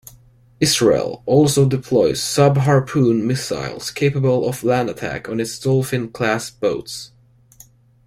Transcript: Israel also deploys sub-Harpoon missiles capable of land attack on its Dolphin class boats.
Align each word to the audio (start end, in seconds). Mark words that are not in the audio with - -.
Israel 0.59 1.21
also 1.27 1.69
deploys 1.69 2.23
sub-Harpoon 2.23 3.23
missiles 3.27 3.91
capable 3.91 4.49
of 4.49 4.63
land 4.63 4.89
attack 4.89 5.29
on 5.29 5.39
its 5.39 5.59
Dolphin 5.59 6.09
class 6.09 6.49
boats. 6.49 7.11